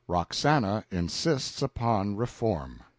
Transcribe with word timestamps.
Roxana 0.07 0.83
Insists 0.89 1.61
Upon 1.61 2.15
Reform. 2.15 2.81